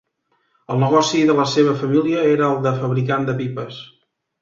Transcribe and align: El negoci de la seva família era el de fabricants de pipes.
El 0.75 0.81
negoci 0.83 1.21
de 1.27 1.35
la 1.41 1.45
seva 1.53 1.77
família 1.83 2.25
era 2.33 2.49
el 2.51 2.67
de 2.67 2.75
fabricants 2.83 3.33
de 3.33 3.41
pipes. 3.45 3.83